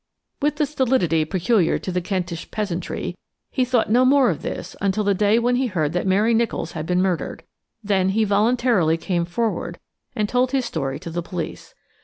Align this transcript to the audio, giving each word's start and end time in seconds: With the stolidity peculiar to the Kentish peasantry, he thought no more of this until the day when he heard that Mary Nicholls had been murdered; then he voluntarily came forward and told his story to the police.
With 0.41 0.55
the 0.55 0.65
stolidity 0.65 1.25
peculiar 1.25 1.77
to 1.77 1.91
the 1.91 2.01
Kentish 2.01 2.49
peasantry, 2.49 3.15
he 3.51 3.63
thought 3.63 3.91
no 3.91 4.03
more 4.03 4.31
of 4.31 4.41
this 4.41 4.75
until 4.81 5.03
the 5.03 5.13
day 5.13 5.37
when 5.37 5.57
he 5.57 5.67
heard 5.67 5.93
that 5.93 6.07
Mary 6.07 6.33
Nicholls 6.33 6.71
had 6.71 6.87
been 6.87 7.03
murdered; 7.03 7.43
then 7.83 8.09
he 8.09 8.23
voluntarily 8.23 8.97
came 8.97 9.25
forward 9.25 9.77
and 10.15 10.27
told 10.27 10.53
his 10.53 10.65
story 10.65 10.99
to 11.01 11.11
the 11.11 11.21
police. 11.21 11.75